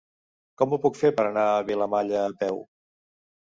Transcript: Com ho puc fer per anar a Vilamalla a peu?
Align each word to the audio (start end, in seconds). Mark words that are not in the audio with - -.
Com 0.61 0.71
ho 0.71 0.79
puc 0.85 0.97
fer 1.01 1.11
per 1.19 1.25
anar 1.25 1.43
a 1.51 1.61
Vilamalla 1.67 2.17
a 2.23 2.33
peu? 2.41 2.59